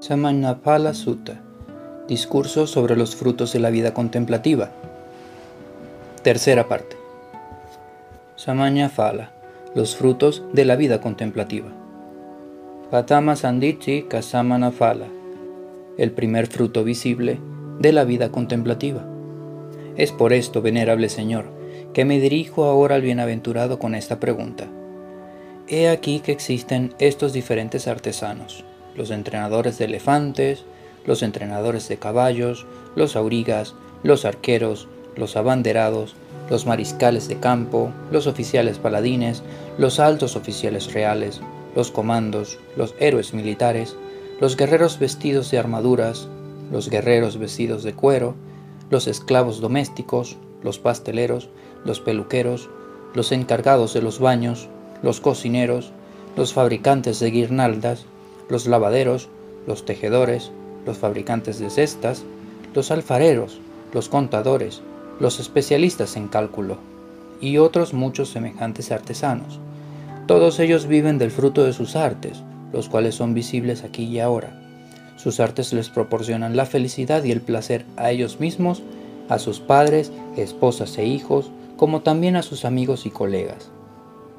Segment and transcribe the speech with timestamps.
[0.00, 1.40] Samanapala Sutta
[2.06, 4.70] Discurso sobre los frutos de la vida contemplativa.
[6.22, 6.96] Tercera parte.
[8.36, 9.32] Samanyaphala
[9.74, 11.70] Los frutos de la vida contemplativa.
[12.92, 15.08] Patama Sandichi Kasamanaphala
[15.98, 17.40] El primer fruto visible
[17.80, 19.04] de la vida contemplativa.
[19.96, 21.46] Es por esto, venerable Señor,
[21.92, 24.68] que me dirijo ahora al bienaventurado con esta pregunta.
[25.66, 28.64] He aquí que existen estos diferentes artesanos
[28.98, 30.64] los entrenadores de elefantes,
[31.06, 32.66] los entrenadores de caballos,
[32.96, 36.16] los aurigas, los arqueros, los abanderados,
[36.50, 39.42] los mariscales de campo, los oficiales paladines,
[39.78, 41.40] los altos oficiales reales,
[41.76, 43.96] los comandos, los héroes militares,
[44.40, 46.28] los guerreros vestidos de armaduras,
[46.72, 48.34] los guerreros vestidos de cuero,
[48.90, 51.48] los esclavos domésticos, los pasteleros,
[51.84, 52.68] los peluqueros,
[53.14, 54.68] los encargados de los baños,
[55.02, 55.92] los cocineros,
[56.36, 58.06] los fabricantes de guirnaldas,
[58.48, 59.28] los lavaderos,
[59.66, 60.50] los tejedores,
[60.86, 62.24] los fabricantes de cestas,
[62.74, 63.60] los alfareros,
[63.92, 64.82] los contadores,
[65.20, 66.78] los especialistas en cálculo
[67.40, 69.60] y otros muchos semejantes artesanos.
[70.26, 74.52] Todos ellos viven del fruto de sus artes, los cuales son visibles aquí y ahora.
[75.16, 78.82] Sus artes les proporcionan la felicidad y el placer a ellos mismos,
[79.28, 83.70] a sus padres, esposas e hijos, como también a sus amigos y colegas.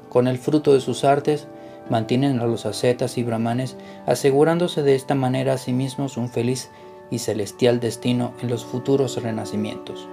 [0.08, 1.46] Con el fruto de sus artes
[1.90, 6.70] mantienen a los ascetas y brahmanes, asegurándose de esta manera a sí mismos un feliz
[7.10, 10.08] y celestial destino en los futuros renacimientos.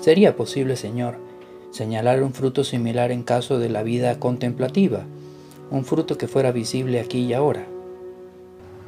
[0.00, 1.18] ¿Sería posible, Señor,
[1.72, 5.04] señalar un fruto similar en caso de la vida contemplativa,
[5.70, 7.66] un fruto que fuera visible aquí y ahora?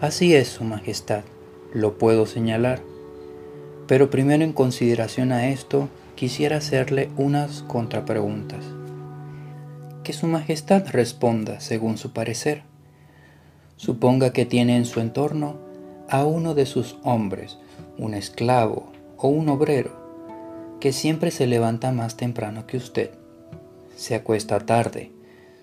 [0.00, 1.24] Así es, Su Majestad,
[1.74, 2.80] lo puedo señalar.
[3.86, 8.79] Pero primero en consideración a esto, quisiera hacerle unas contrapreguntas
[10.10, 12.64] que Su Majestad responda según su parecer.
[13.76, 15.58] Suponga que tiene en su entorno
[16.08, 17.58] a uno de sus hombres,
[17.96, 19.92] un esclavo o un obrero,
[20.80, 23.12] que siempre se levanta más temprano que usted.
[23.94, 25.12] Se acuesta tarde,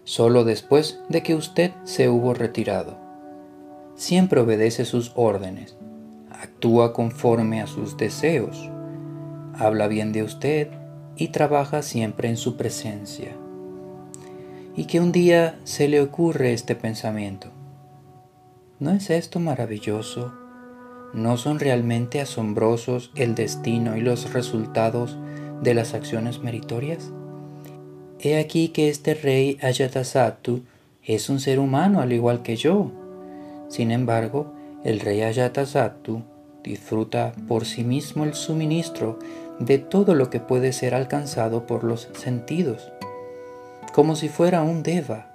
[0.05, 2.97] solo después de que usted se hubo retirado.
[3.95, 5.75] Siempre obedece sus órdenes,
[6.31, 8.69] actúa conforme a sus deseos,
[9.55, 10.69] habla bien de usted
[11.17, 13.35] y trabaja siempre en su presencia
[14.77, 17.49] y que un día se le ocurre este pensamiento.
[18.79, 20.31] ¿No es esto maravilloso?
[21.13, 25.17] ¿No son realmente asombrosos el destino y los resultados
[25.63, 27.11] de las acciones meritorias?
[28.19, 30.63] He aquí que este rey Ayatasattu
[31.03, 32.91] es un ser humano al igual que yo.
[33.69, 36.21] Sin embargo, el rey Ayatasattu
[36.63, 39.17] disfruta por sí mismo el suministro
[39.59, 42.91] de todo lo que puede ser alcanzado por los sentidos
[43.97, 45.25] como si fuera un deva,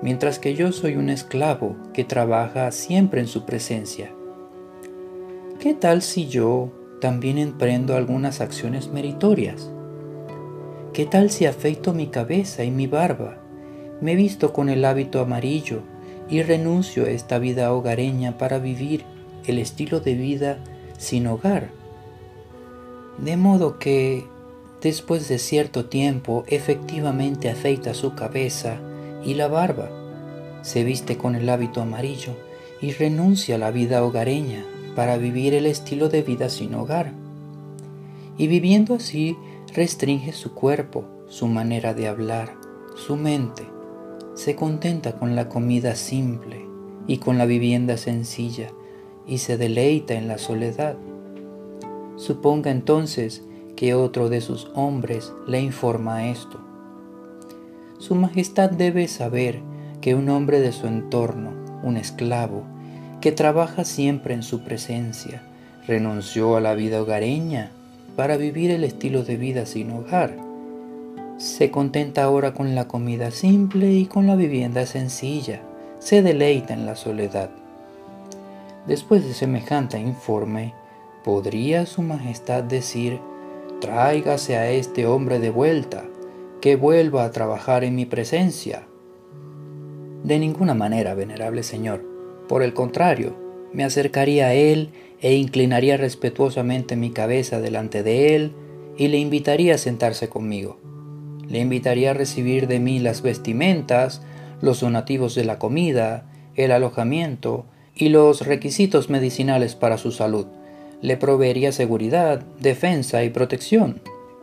[0.00, 4.10] mientras que yo soy un esclavo que trabaja siempre en su presencia.
[5.60, 9.70] ¿Qué tal si yo también emprendo algunas acciones meritorias?
[10.94, 13.36] ¿Qué tal si afeito mi cabeza y mi barba,
[14.00, 15.82] me visto con el hábito amarillo
[16.30, 19.04] y renuncio a esta vida hogareña para vivir
[19.44, 20.58] el estilo de vida
[20.96, 21.68] sin hogar?
[23.18, 24.24] De modo que
[24.80, 28.78] Después de cierto tiempo, efectivamente afeita su cabeza
[29.24, 29.90] y la barba,
[30.62, 32.36] se viste con el hábito amarillo
[32.80, 37.12] y renuncia a la vida hogareña para vivir el estilo de vida sin hogar.
[38.36, 39.36] Y viviendo así,
[39.74, 42.54] restringe su cuerpo, su manera de hablar,
[42.94, 43.64] su mente.
[44.34, 46.64] Se contenta con la comida simple
[47.08, 48.70] y con la vivienda sencilla
[49.26, 50.96] y se deleita en la soledad.
[52.16, 53.42] Suponga entonces
[53.78, 56.58] que otro de sus hombres le informa esto.
[58.00, 59.60] Su Majestad debe saber
[60.00, 61.52] que un hombre de su entorno,
[61.84, 62.64] un esclavo,
[63.20, 65.44] que trabaja siempre en su presencia,
[65.86, 67.70] renunció a la vida hogareña
[68.16, 70.34] para vivir el estilo de vida sin hogar.
[71.36, 75.60] Se contenta ahora con la comida simple y con la vivienda sencilla,
[76.00, 77.50] se deleita en la soledad.
[78.88, 80.74] Después de semejante informe,
[81.22, 83.20] ¿podría Su Majestad decir
[83.80, 86.04] Tráigase a este hombre de vuelta,
[86.60, 88.88] que vuelva a trabajar en mi presencia.
[90.24, 92.04] De ninguna manera, venerable Señor.
[92.48, 93.36] Por el contrario,
[93.72, 94.90] me acercaría a él
[95.20, 98.52] e inclinaría respetuosamente mi cabeza delante de él
[98.96, 100.80] y le invitaría a sentarse conmigo.
[101.46, 104.22] Le invitaría a recibir de mí las vestimentas,
[104.60, 107.64] los donativos de la comida, el alojamiento
[107.94, 110.46] y los requisitos medicinales para su salud
[111.00, 114.00] le proveería seguridad, defensa y protección.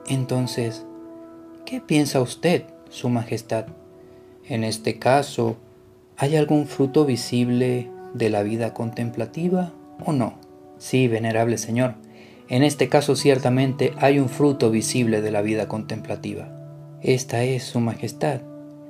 [0.07, 0.85] Entonces,
[1.65, 3.65] ¿qué piensa usted, Su Majestad?
[4.47, 5.57] En este caso,
[6.17, 9.73] ¿hay algún fruto visible de la vida contemplativa
[10.05, 10.35] o no?
[10.77, 11.95] Sí, venerable Señor,
[12.47, 16.49] en este caso ciertamente hay un fruto visible de la vida contemplativa.
[17.01, 18.41] Esta es Su Majestad,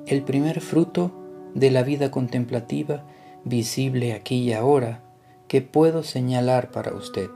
[0.06, 1.10] el primer fruto
[1.54, 3.04] de la vida contemplativa
[3.44, 5.00] visible aquí y ahora
[5.48, 7.28] que puedo señalar para usted.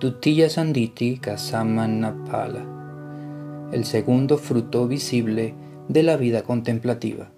[0.00, 2.66] Tutilla Sanditi Kasamanapala,
[3.72, 5.54] el segundo fruto visible
[5.88, 7.30] de la vida contemplativa.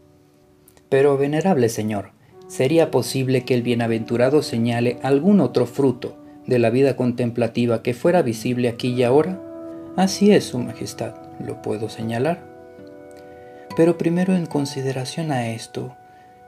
[0.88, 2.12] Pero, venerable Señor,
[2.48, 6.16] ¿sería posible que el bienaventurado señale algún otro fruto
[6.46, 9.38] de la vida contemplativa que fuera visible aquí y ahora?
[9.96, 12.42] Así es, Su Majestad, lo puedo señalar.
[13.76, 15.94] Pero primero en consideración a esto,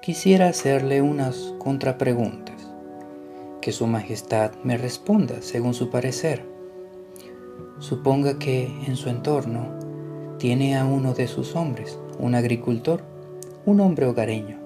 [0.00, 2.57] quisiera hacerle unas contrapreguntas.
[3.60, 6.44] Que Su Majestad me responda según su parecer.
[7.80, 9.68] Suponga que en su entorno
[10.38, 13.02] tiene a uno de sus hombres, un agricultor,
[13.66, 14.58] un hombre hogareño,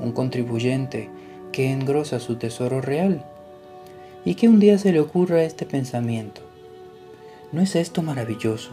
[0.00, 1.10] un contribuyente
[1.52, 3.24] que engrosa su tesoro real
[4.24, 6.40] y que un día se le ocurra este pensamiento.
[7.52, 8.70] ¿No es esto maravilloso?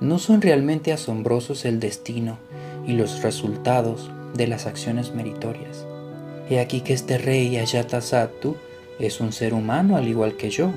[0.00, 2.38] ¿No son realmente asombrosos el destino
[2.86, 5.86] y los resultados de las acciones meritorias?
[6.48, 8.56] He aquí que este rey Ayatasattu
[8.98, 10.70] es un ser humano al igual que yo.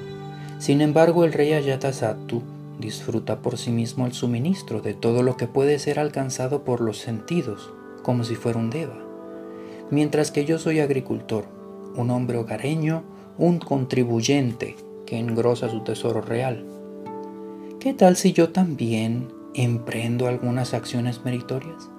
[0.59, 2.41] Sin embargo, el rey Ayatasattu
[2.79, 6.97] disfruta por sí mismo el suministro de todo lo que puede ser alcanzado por los
[6.97, 7.71] sentidos,
[8.03, 8.97] como si fuera un deva.
[9.89, 11.45] Mientras que yo soy agricultor,
[11.95, 13.03] un hombre hogareño,
[13.37, 14.75] un contribuyente
[15.05, 16.65] que engrosa su tesoro real.
[17.79, 21.89] ¿Qué tal si yo también emprendo algunas acciones meritorias?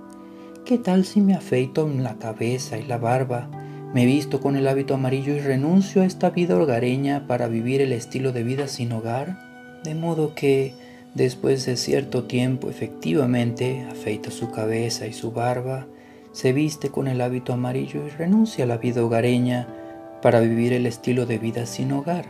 [0.64, 3.50] ¿Qué tal si me afeito la cabeza y la barba,
[3.94, 7.92] me visto con el hábito amarillo y renuncio a esta vida hogareña para vivir el
[7.92, 9.38] estilo de vida sin hogar?
[9.84, 10.74] De modo que,
[11.14, 15.86] después de cierto tiempo, efectivamente afeita su cabeza y su barba,
[16.32, 19.68] se viste con el hábito amarillo y renuncia a la vida hogareña
[20.22, 22.24] para vivir el estilo de vida sin hogar.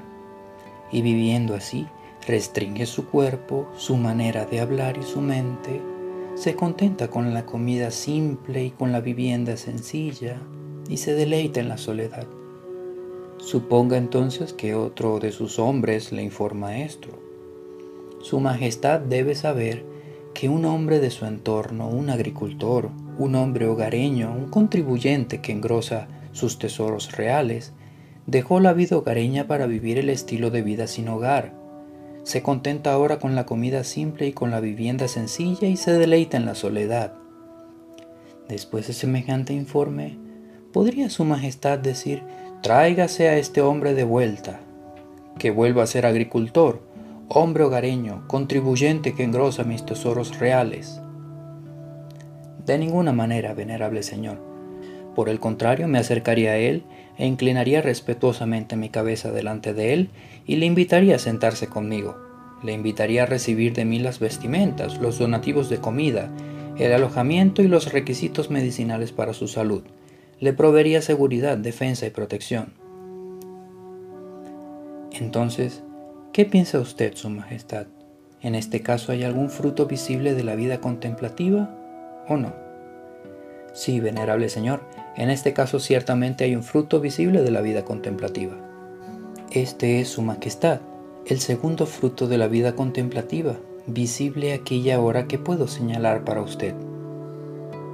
[0.90, 1.86] Y viviendo así,
[2.26, 5.80] restringe su cuerpo, su manera de hablar y su mente,
[6.34, 10.40] se contenta con la comida simple y con la vivienda sencilla,
[10.92, 12.26] y se deleita en la soledad.
[13.38, 17.08] Suponga entonces que otro de sus hombres le informa esto.
[18.20, 19.84] Su Majestad debe saber
[20.34, 26.08] que un hombre de su entorno, un agricultor, un hombre hogareño, un contribuyente que engrosa
[26.32, 27.72] sus tesoros reales,
[28.26, 31.54] Dejó la vida hogareña para vivir el estilo de vida sin hogar.
[32.22, 36.36] Se contenta ahora con la comida simple y con la vivienda sencilla y se deleita
[36.36, 37.14] en la soledad.
[38.48, 40.18] Después de semejante informe,
[40.72, 42.22] ¿podría Su Majestad decir,
[42.62, 44.60] tráigase a este hombre de vuelta,
[45.38, 46.80] que vuelva a ser agricultor,
[47.28, 51.00] hombre hogareño, contribuyente que engrosa mis tesoros reales?
[52.64, 54.38] De ninguna manera, venerable Señor.
[55.14, 56.84] Por el contrario, me acercaría a él
[57.18, 60.08] e inclinaría respetuosamente mi cabeza delante de él
[60.46, 62.16] y le invitaría a sentarse conmigo.
[62.62, 66.30] Le invitaría a recibir de mí las vestimentas, los donativos de comida,
[66.78, 69.82] el alojamiento y los requisitos medicinales para su salud.
[70.42, 72.72] Le proveería seguridad, defensa y protección.
[75.12, 75.84] Entonces,
[76.32, 77.86] ¿qué piensa usted, Su Majestad?
[78.40, 81.72] ¿En este caso hay algún fruto visible de la vida contemplativa
[82.28, 82.52] o no?
[83.72, 84.82] Sí, venerable Señor,
[85.16, 88.56] en este caso ciertamente hay un fruto visible de la vida contemplativa.
[89.52, 90.80] Este es Su Majestad,
[91.24, 93.54] el segundo fruto de la vida contemplativa,
[93.86, 96.74] visible aquí y ahora que puedo señalar para usted.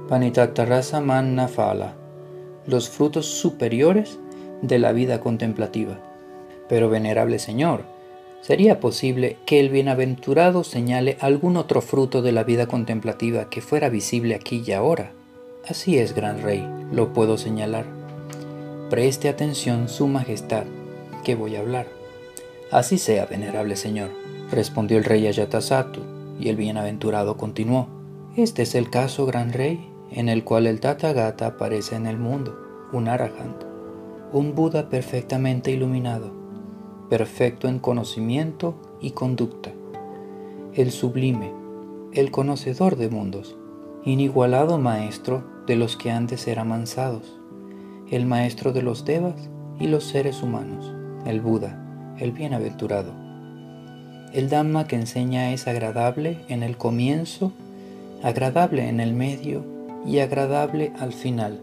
[0.07, 1.47] Panitatarasa manna
[2.65, 4.19] los frutos superiores
[4.61, 5.99] de la vida contemplativa.
[6.67, 7.83] Pero venerable Señor,
[8.41, 13.89] ¿sería posible que el bienaventurado señale algún otro fruto de la vida contemplativa que fuera
[13.89, 15.11] visible aquí y ahora?
[15.67, 17.85] Así es, gran rey, lo puedo señalar.
[18.89, 20.65] Preste atención, Su Majestad,
[21.23, 21.87] que voy a hablar.
[22.71, 24.09] Así sea, venerable señor,
[24.51, 26.01] respondió el rey Ayatasattu,
[26.39, 27.87] y el bienaventurado continuó.
[28.37, 32.57] Este es el caso, gran rey, en el cual el Tathagata aparece en el mundo,
[32.91, 33.63] un Arahant,
[34.33, 36.31] un Buda perfectamente iluminado,
[37.09, 39.71] perfecto en conocimiento y conducta,
[40.73, 41.51] el sublime,
[42.13, 43.55] el conocedor de mundos,
[44.03, 47.39] inigualado maestro de los que antes eran mansados,
[48.09, 49.49] el maestro de los devas
[49.79, 50.93] y los seres humanos,
[51.25, 53.13] el Buda, el bienaventurado.
[54.33, 57.51] El Dhamma que enseña es agradable en el comienzo,
[58.21, 61.61] agradable en el medio y agradable al final.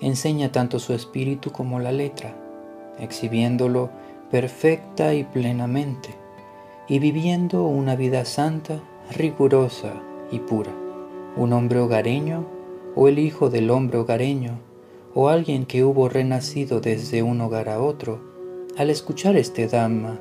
[0.00, 2.34] Enseña tanto su espíritu como la letra,
[2.98, 3.90] exhibiéndolo
[4.30, 6.10] perfecta y plenamente,
[6.88, 8.80] y viviendo una vida santa,
[9.16, 9.92] rigurosa
[10.30, 10.72] y pura
[11.36, 12.46] un hombre hogareño
[12.94, 14.60] o el hijo del hombre hogareño
[15.14, 18.20] o alguien que hubo renacido desde un hogar a otro,
[18.76, 20.20] al escuchar este Dhamma,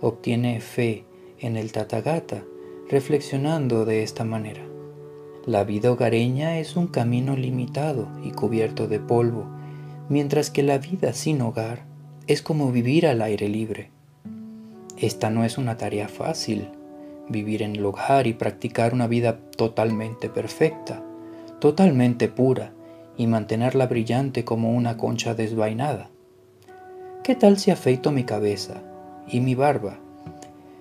[0.00, 1.04] obtiene fe
[1.38, 2.44] en el Tathagata,
[2.88, 4.71] reflexionando de esta manera.
[5.44, 9.46] La vida hogareña es un camino limitado y cubierto de polvo,
[10.08, 11.82] mientras que la vida sin hogar
[12.28, 13.90] es como vivir al aire libre.
[14.96, 16.68] Esta no es una tarea fácil,
[17.28, 21.02] vivir en el hogar y practicar una vida totalmente perfecta,
[21.58, 22.72] totalmente pura
[23.16, 26.08] y mantenerla brillante como una concha desvainada.
[27.24, 28.80] ¿Qué tal si afeito mi cabeza
[29.26, 29.98] y mi barba?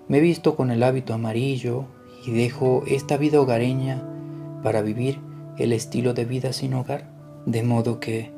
[0.08, 1.86] Me visto con el hábito amarillo
[2.28, 4.04] y dejo esta vida hogareña
[4.62, 5.20] para vivir
[5.58, 7.12] el estilo de vida sin hogar,
[7.46, 8.32] de modo que,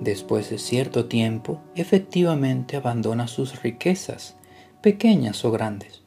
[0.00, 4.36] después de cierto tiempo, efectivamente abandona sus riquezas,
[4.82, 6.02] pequeñas o grandes.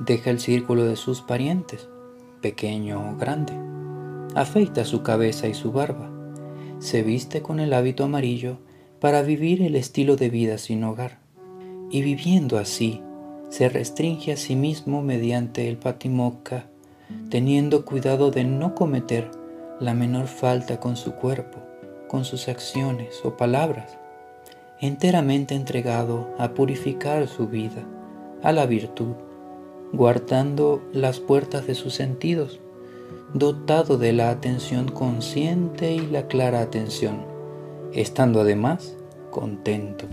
[0.00, 1.88] Deja el círculo de sus parientes,
[2.40, 3.52] pequeño o grande.
[4.34, 6.10] Afeita su cabeza y su barba.
[6.78, 8.58] Se viste con el hábito amarillo
[9.00, 11.18] para vivir el estilo de vida sin hogar.
[11.90, 13.02] Y viviendo así,
[13.50, 16.69] se restringe a sí mismo mediante el patimokkha
[17.30, 19.30] teniendo cuidado de no cometer
[19.80, 21.58] la menor falta con su cuerpo,
[22.08, 23.96] con sus acciones o palabras,
[24.80, 27.84] enteramente entregado a purificar su vida,
[28.42, 29.14] a la virtud,
[29.92, 32.60] guardando las puertas de sus sentidos,
[33.34, 37.24] dotado de la atención consciente y la clara atención,
[37.92, 38.96] estando además
[39.30, 40.06] contento.